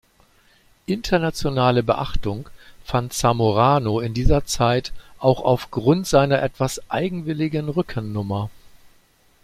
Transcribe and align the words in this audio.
Internationale 0.87 1.83
Beachtung 1.83 2.49
fand 2.83 3.13
Zamorano 3.13 3.99
in 3.99 4.15
dieser 4.15 4.45
Zeit 4.47 4.93
auch 5.19 5.41
aufgrund 5.43 6.07
seiner 6.07 6.41
etwas 6.41 6.89
eigenwilligen 6.89 7.69
Rückennummer. 7.69 8.49